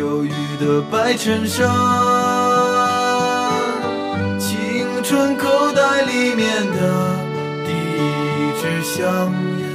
[0.00, 1.68] 忧郁的白衬衫，
[4.38, 7.18] 青春口袋里面的
[7.66, 9.68] 第一支香烟。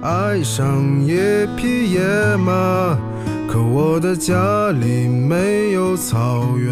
[0.00, 1.16] 爱上一
[1.56, 2.00] 匹野
[2.36, 2.96] 马，
[3.58, 6.70] 可我的家里没有草原。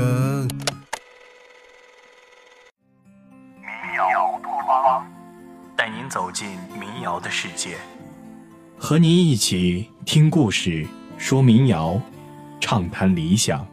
[3.59, 5.05] 民谣托邦，
[5.77, 7.77] 带您走进民谣的世界，
[8.79, 10.87] 和您一起听故事、
[11.19, 12.01] 说民谣、
[12.61, 13.67] 畅谈理想。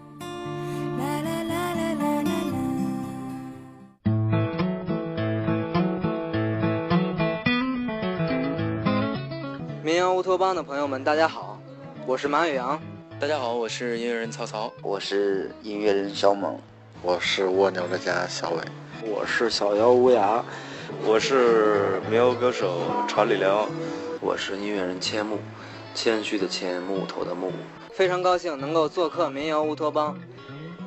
[9.84, 11.60] 民谣乌托邦的朋友们，大家好，
[12.08, 12.82] 我是马宇阳。
[13.24, 16.60] 大家好，我是音乐人曹操，我是音乐人小猛，
[17.02, 18.62] 我是蜗牛的家小伟，
[19.02, 20.42] 我是小姚无涯，
[21.06, 23.66] 我是民谣歌手查理辽，
[24.20, 25.40] 我是音乐人千木，
[25.96, 27.50] 谦虚的谦，木头的木。
[27.94, 30.20] 非常高兴能够做客民谣乌托邦，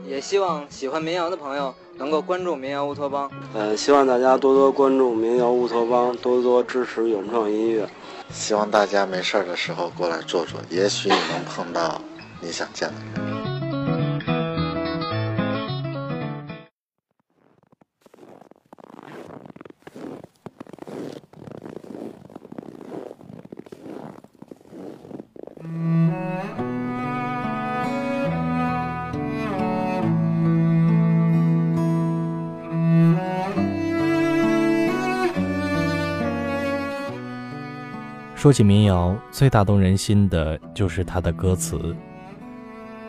[0.07, 3.31] 也希望喜欢民谣的朋友能够关注民谣乌托邦。
[3.55, 7.89] 呃，希望大家多多关注民谣乌托邦，多多支持原创音乐。
[8.31, 11.99] 希望大家没事的时候过来坐坐，也许你能碰到
[12.47, 13.37] 你想见的人。
[38.37, 41.97] 说起民谣，最打动人心的就是它的歌词。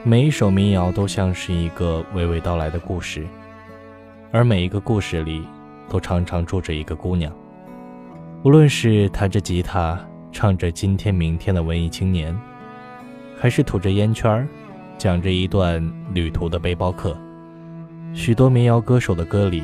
[0.03, 3.26] 每一首民谣都像是一个娓娓道来的故事，
[4.31, 5.45] 而每一个故事里，
[5.89, 7.33] 都常常住着一个姑娘。
[8.44, 9.99] 无论是弹着吉他，
[10.32, 12.38] 唱着今天明天的文艺青年，
[13.38, 14.48] 还是吐着烟圈，
[14.98, 15.83] 讲着一段
[16.14, 17.17] 旅途的背包客，
[18.14, 19.64] 许多民谣歌手的歌里，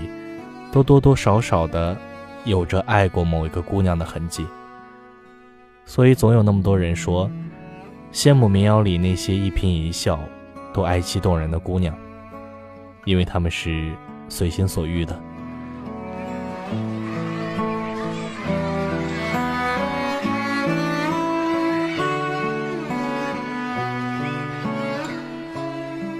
[0.71, 1.95] 都多多少少的
[2.43, 4.45] 有着爱过某一个姑娘的痕迹。
[5.85, 7.29] 所以，总有那么多人说，
[8.13, 10.19] 羡慕民谣里那些一颦一笑
[10.71, 11.97] 都哀凄动人的姑娘，
[13.05, 13.91] 因为他们是
[14.29, 15.19] 随心所欲的。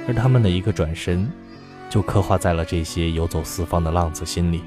[0.07, 1.31] 而他们的一个转身，
[1.91, 4.63] 就刻画在了这些游走四方的浪子心里。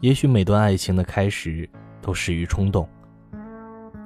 [0.00, 1.68] 也许每段爱情的开始
[2.00, 2.88] 都始于冲动。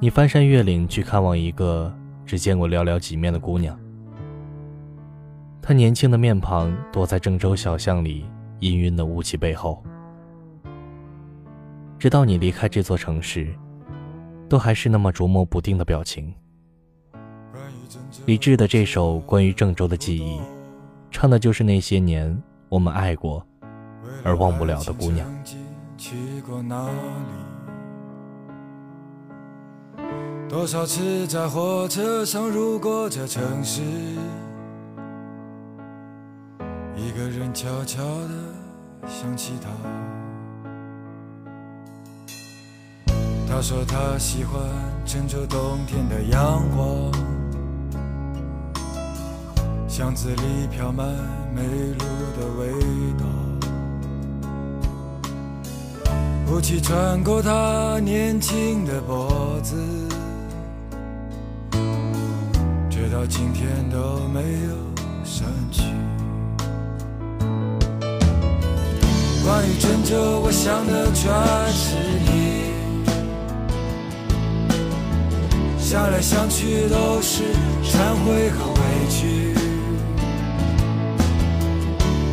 [0.00, 1.93] 你翻山越岭去看望一个
[2.27, 3.78] 只见过寥寥几面的姑娘，
[5.62, 8.25] 她年轻的面庞躲在郑州小巷里
[8.59, 9.81] 氤氲的雾气背后，
[11.97, 13.55] 直到你离开这座城市，
[14.49, 16.34] 都还是那么捉摸不定的表情。
[18.26, 20.41] 李志的这首关于郑州的记忆，
[21.12, 22.37] 唱的就是那些年
[22.69, 23.46] 我们爱过
[24.25, 25.25] 而忘不了的姑娘。
[26.06, 26.95] 去过哪里？
[30.47, 33.81] 多少次在火车上路过这城市，
[36.95, 38.29] 一个人悄悄地
[39.06, 39.71] 想起他。
[43.49, 44.61] 他说他喜欢
[45.06, 47.11] 郑州冬天的阳光，
[49.89, 51.06] 巷子里飘满
[51.55, 52.05] 梅露
[52.39, 52.71] 的味
[53.19, 53.24] 道。
[56.55, 59.75] 雾气穿过他年轻的脖子，
[62.89, 64.77] 直到今天都没有
[65.25, 65.83] 散去。
[69.45, 71.33] 关于郑州，我想的全
[71.73, 72.31] 是你。
[75.81, 77.43] 想来想去都是
[77.83, 78.81] 忏悔和委
[79.11, 79.53] 屈。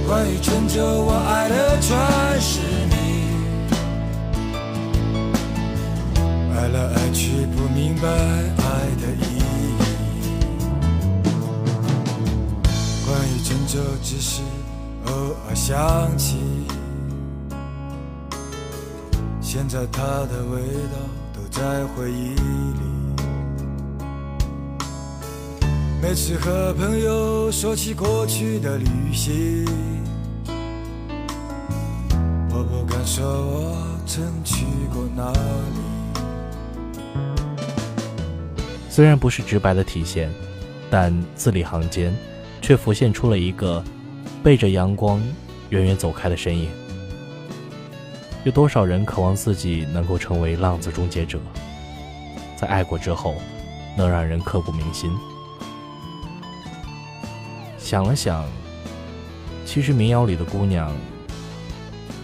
[0.07, 1.89] 关于郑州，我爱的全
[2.39, 2.59] 是
[6.71, 8.63] 来爱去，不明白爱
[9.01, 9.41] 的意义。
[13.05, 14.41] 关于郑州，只是
[15.07, 15.11] 偶
[15.47, 16.37] 尔想起。
[19.41, 20.97] 现在它的味道
[21.33, 22.81] 都在回忆里。
[26.01, 29.65] 每次和朋友说起过去的旅行。
[32.49, 33.77] 我不敢说我
[34.07, 35.90] 曾去过哪里？
[39.01, 40.31] 虽然不是直白的体现，
[40.87, 42.15] 但字里行间
[42.61, 43.83] 却浮现出了一个
[44.43, 45.19] 背着阳光
[45.69, 46.69] 远远走开的身影。
[48.43, 51.39] 有多少人渴望自己能够成为浪子终结者，
[52.55, 53.33] 在爱过之后
[53.97, 55.09] 能让人刻骨铭心？
[57.79, 58.45] 想了想，
[59.65, 60.95] 其实民谣里的姑娘。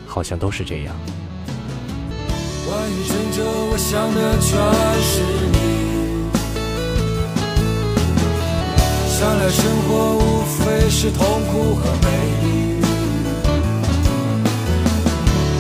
[0.06, 0.96] 好像都是这样。
[2.68, 4.52] 关于拯救，我想的全
[5.02, 5.57] 是你。
[9.20, 12.08] 想来生活无非是痛苦和美
[12.44, 12.48] 丽。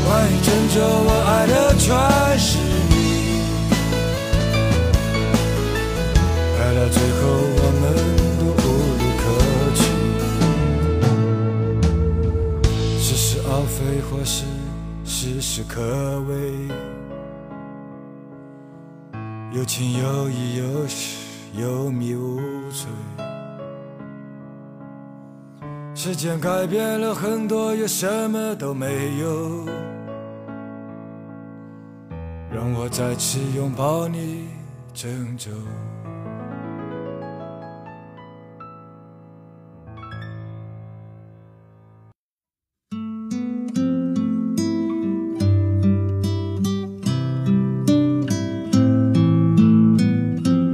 [0.05, 1.89] 关于拯救，我爱的全
[2.37, 2.93] 是你。
[6.59, 7.19] 爱到最后，
[7.57, 7.83] 我们
[8.37, 8.45] 都无
[9.01, 9.25] 路可
[9.73, 9.79] 去。
[13.01, 13.77] 是是而非，
[14.07, 14.45] 或是。
[15.03, 15.81] 时时可
[16.29, 16.53] 畏，
[19.51, 21.17] 有情有义，有时
[21.55, 22.39] 有迷无
[22.69, 22.85] 罪。
[25.99, 29.65] 时间改变了很多，又什么都没有。
[32.53, 34.45] 让我再次拥抱你，
[34.93, 35.49] 拯救。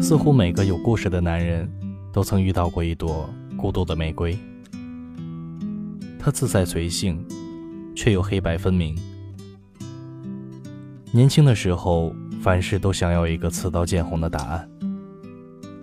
[0.01, 1.71] 似乎每个有故事的男人，
[2.11, 4.37] 都曾遇到过一朵孤独的玫瑰。
[6.23, 7.21] 他自在随性，
[7.93, 8.95] 却又黑白分明。
[11.11, 14.69] 年轻的时候，凡事都想要一个刺刀见红的答案。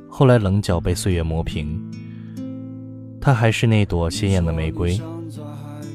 [0.09, 1.79] 后来棱角被岁月磨平，
[3.21, 4.99] 他还是那朵鲜艳的玫瑰，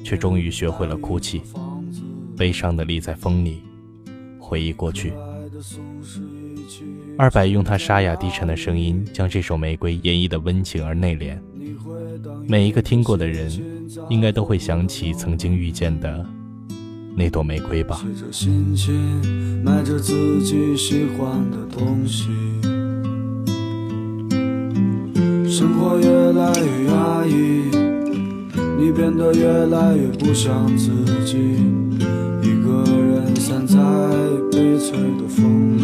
[0.03, 1.41] 却终于学会了哭泣，
[2.37, 3.63] 悲伤的立在风里，
[4.37, 5.11] 回忆过去。
[7.17, 11.35] 二百用他沙哑低沉的声音，将这首《玫瑰》演绎的温情而内敛。
[12.47, 13.51] 每一个听过的人，
[14.09, 16.25] 应该都会想起曾经遇见的
[17.15, 18.01] 那朵玫瑰吧。
[19.63, 22.27] 买着自己喜欢的东西，
[25.49, 27.69] 生活越来越压抑，
[28.77, 30.89] 你变得越来越不像自
[31.25, 31.37] 己，
[32.41, 33.77] 一个人散在
[34.51, 35.83] 悲催的风里。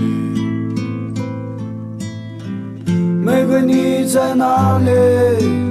[3.24, 5.71] 玫瑰，你在哪里？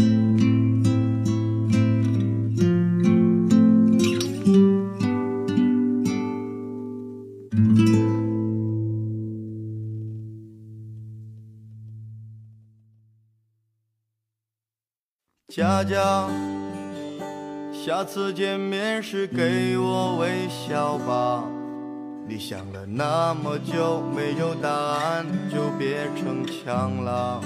[15.53, 16.29] 佳佳，
[17.73, 21.43] 下次见面时给我微笑吧。
[22.25, 27.41] 你想了那么久没有答案，就别逞强了。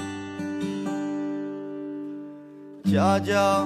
[2.84, 3.66] 佳佳，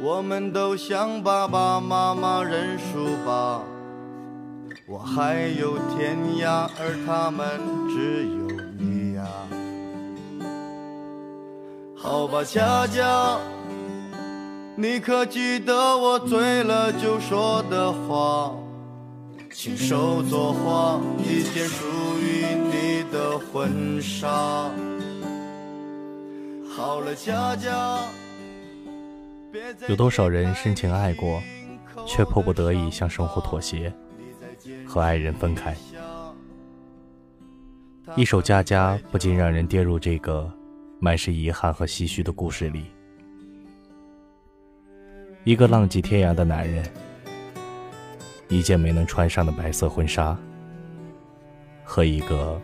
[0.00, 3.60] 我们都向爸爸妈妈认输吧。
[4.86, 8.47] 我还有天涯，而他们只有。
[12.08, 13.38] 好吧，佳佳，
[14.76, 18.50] 你可记得我醉了就说的话？
[19.52, 21.84] 亲手作画一件属
[22.18, 24.70] 于你的婚纱。
[26.74, 27.98] 好了，佳佳，
[29.86, 31.42] 有多少人深情爱过，
[32.06, 33.92] 却迫不得已向生活妥协，
[34.86, 35.76] 和爱人分开？
[38.16, 40.50] 一首《佳佳》不禁让人跌入这个。
[41.00, 42.86] 满是遗憾和唏嘘的故事里，
[45.44, 46.84] 一个浪迹天涯的男人，
[48.48, 50.36] 一件没能穿上的白色婚纱，
[51.84, 52.60] 和一个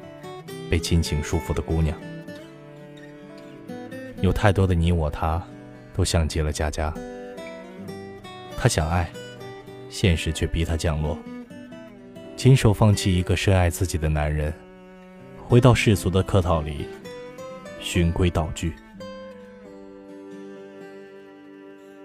[0.68, 1.96] 被亲情束缚的姑娘，
[4.20, 5.40] 有太多的你我他，
[5.94, 6.92] 都像极了佳佳。
[8.56, 9.08] 他想爱，
[9.88, 11.16] 现实却逼他降落，
[12.36, 14.52] 亲手放弃一个深爱自己的男人，
[15.46, 16.84] 回到世俗的客套里。
[17.84, 18.74] 循规蹈矩。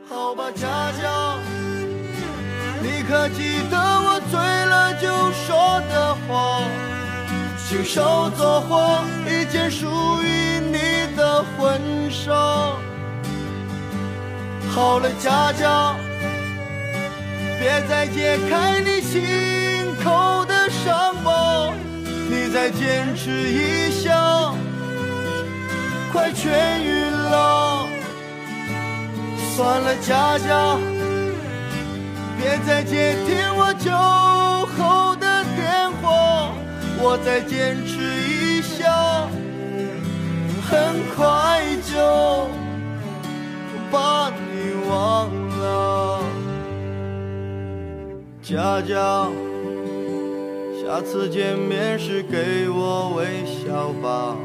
[0.07, 1.38] 好吧，佳佳，
[2.83, 6.62] 你可记得我醉了就说的话？
[7.65, 9.86] 亲手做活一件属
[10.24, 11.79] 于你的婚
[12.12, 12.33] 纱。
[14.71, 15.95] 好了，佳佳，
[17.59, 21.71] 别再揭开你心口的伤疤，
[22.29, 24.53] 你再坚持一下。
[26.11, 26.49] 快痊
[26.81, 27.87] 愈了，
[29.55, 30.77] 算了，佳佳，
[32.37, 33.91] 别再接听我酒
[34.75, 36.51] 后的电话，
[36.99, 39.27] 我再坚持一下，
[40.67, 42.47] 很快就
[43.91, 46.23] 把你忘了，
[48.41, 49.29] 佳佳，
[50.81, 54.35] 下次见面时给我微笑吧。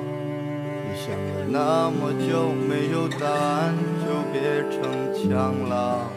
[1.51, 4.83] 那么久没有答案，就别逞
[5.15, 6.11] 强了。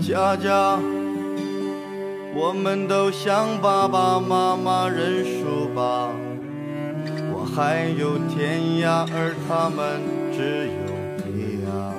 [0.00, 0.78] 佳佳，
[2.34, 6.10] 我们都向爸爸妈妈认输吧。
[7.32, 10.00] 我还有天涯，而他们
[10.32, 10.74] 只有
[11.30, 11.94] 你啊。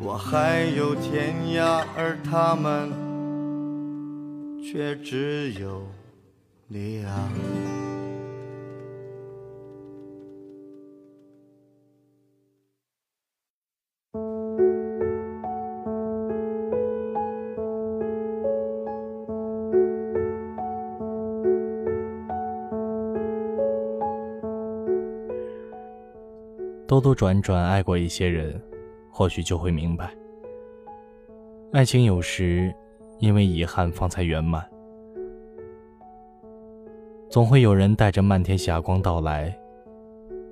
[0.00, 2.92] 我还有天涯，而他们
[4.62, 5.82] 却只有。
[6.68, 7.28] 你啊。
[27.14, 28.60] 转转爱过一些人，
[29.10, 30.10] 或许就会明白，
[31.72, 32.74] 爱情有时
[33.18, 34.64] 因为遗憾方才圆满。
[37.30, 39.56] 总会有人带着漫天霞光到来，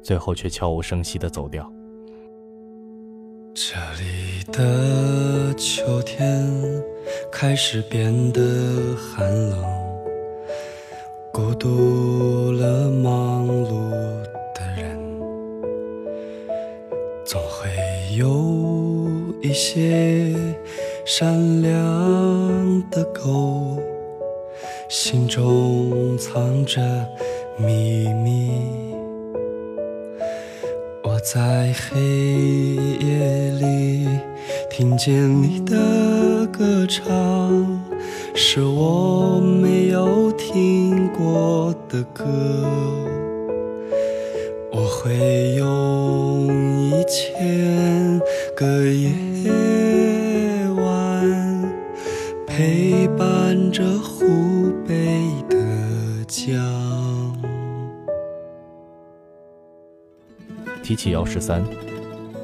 [0.02, 1.70] 最后却悄无声息的走掉。
[3.54, 6.48] 这里的秋天
[7.30, 8.40] 开始变得
[8.96, 9.62] 寒冷，
[11.32, 13.92] 孤独了忙碌
[18.16, 19.08] 有
[19.40, 20.34] 一些
[21.04, 23.78] 善良的狗。
[24.88, 26.80] 心中藏着
[27.56, 28.50] 秘密，
[31.02, 31.98] 我在黑
[33.00, 34.06] 夜里
[34.68, 37.82] 听见你的歌唱，
[38.34, 42.24] 是我没有听过的歌。
[44.70, 45.66] 我会用
[61.02, 61.64] 七幺十三，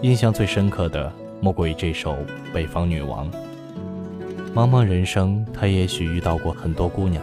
[0.03, 2.15] 印象最深刻的莫过于这首
[2.53, 3.31] 《北方女王》。
[4.53, 7.23] 茫茫人生，他也许遇到过很多姑娘，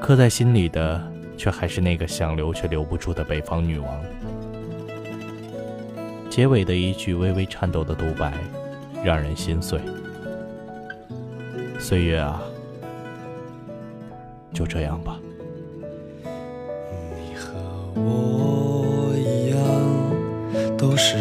[0.00, 1.00] 刻在心里的
[1.36, 4.02] 却还是那个想留却留不住的北方女王。
[6.28, 8.34] 结尾的一句微微颤抖的独白，
[9.04, 9.78] 让人心碎。
[11.78, 12.42] 岁月啊，
[14.52, 15.16] 就这样吧。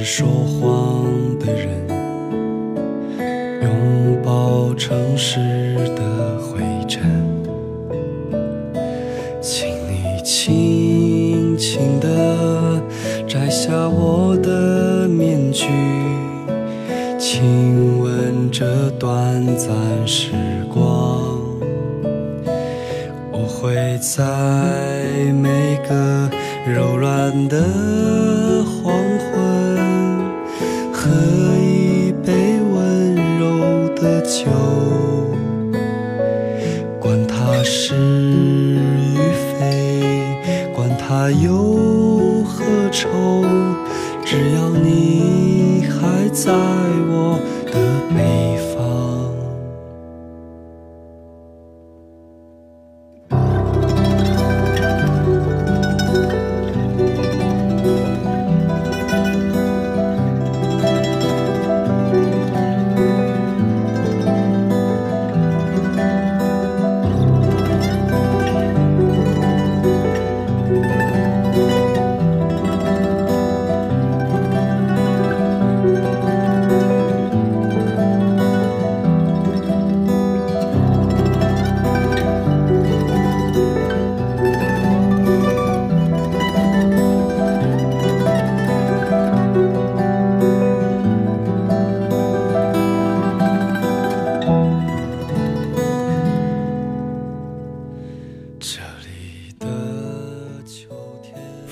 [0.04, 1.06] 说谎
[1.40, 1.70] 的人，
[3.62, 7.02] 拥抱城市的灰尘，
[9.42, 12.82] 请你轻轻地
[13.28, 15.68] 摘下我的面具，
[17.20, 19.76] 亲吻这短暂
[20.08, 20.32] 时
[20.74, 21.40] 光，
[23.32, 24.24] 我会在
[25.34, 26.30] 每个
[26.66, 28.19] 柔软的。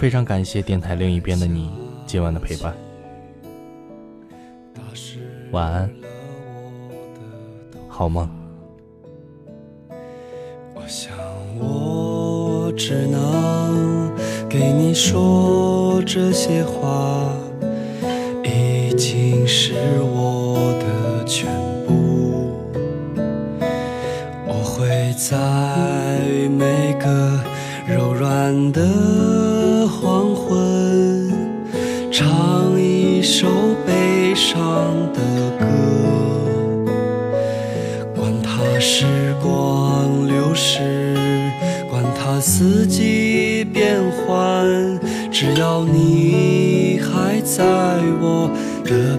[0.08, 1.70] 非常感谢电台另一边的你
[2.06, 2.74] 今晚的陪伴，
[5.52, 5.90] 晚安，
[7.90, 8.32] 好吗？
[10.74, 11.12] 我想
[11.60, 14.10] 我只能
[14.48, 17.30] 给你说这些话，
[18.46, 21.52] 已经是我的全
[21.86, 22.56] 部。
[24.48, 25.38] 我会在
[26.48, 27.42] 每个
[27.86, 29.57] 柔软的。
[29.88, 31.32] 黄昏，
[32.12, 33.48] 唱一首
[33.86, 34.62] 悲伤
[35.14, 35.20] 的
[35.58, 35.66] 歌，
[38.16, 39.06] 管它时
[39.42, 41.16] 光流逝，
[41.90, 45.00] 管它四季变换，
[45.32, 47.64] 只要你还在
[48.22, 48.52] 我
[48.84, 49.17] 的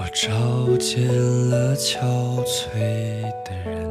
[0.00, 0.30] 我找
[0.76, 1.08] 见
[1.50, 1.98] 了憔
[2.44, 3.84] 悴的人，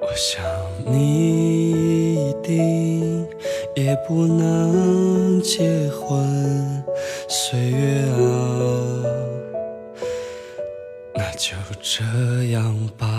[0.00, 0.42] 我想
[0.86, 3.28] 你一定
[3.74, 6.82] 也不能结婚，
[7.28, 9.04] 岁月啊，
[11.14, 12.02] 那就这
[12.52, 13.15] 样吧。